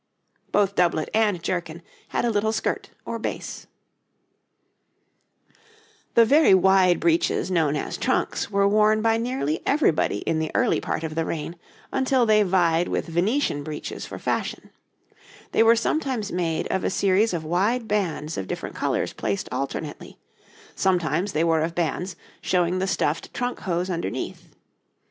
Both 0.51 0.73
doublet 0.73 1.09
and 1.13 1.43
jerkin 1.43 1.83
had 2.07 2.25
a 2.25 2.31
little 2.31 2.51
skirt 2.51 2.89
or 3.05 3.19
base. 3.19 3.67
[Illustration: 6.15 6.15
{Three 6.15 6.15
types 6.15 6.15
of 6.15 6.15
doublet; 6.15 6.51
two 6.55 6.89
types 6.89 6.89
of 6.89 6.89
epaulette}] 6.89 6.89
The 6.89 6.89
very 6.89 6.89
wide 6.89 6.99
breeches 6.99 7.51
known 7.51 7.75
as 7.87 7.97
trunks 7.97 8.49
were 8.49 8.67
worn 8.67 9.01
by 9.03 9.17
nearly 9.17 9.61
everybody 9.63 10.17
in 10.27 10.39
the 10.39 10.49
early 10.55 10.81
part 10.81 11.03
of 11.03 11.13
the 11.13 11.23
reign, 11.23 11.55
until 11.91 12.25
they 12.25 12.41
vied 12.41 12.87
with 12.87 13.05
Venetian 13.05 13.63
breeches 13.63 14.07
for 14.07 14.17
fashion. 14.17 14.71
They 15.51 15.61
were 15.61 15.75
sometimes 15.75 16.31
made 16.31 16.65
of 16.69 16.83
a 16.83 16.89
series 16.89 17.31
of 17.31 17.43
wide 17.45 17.87
bands 17.87 18.39
of 18.39 18.47
different 18.47 18.75
colours 18.75 19.13
placed 19.13 19.49
alternately; 19.51 20.17
sometimes 20.75 21.33
they 21.33 21.43
were 21.43 21.61
of 21.61 21.75
bands, 21.75 22.15
showing 22.41 22.79
the 22.79 22.87
stuffed 22.87 23.31
trunk 23.35 23.59
hose 23.59 23.87
underneath. 23.91 24.55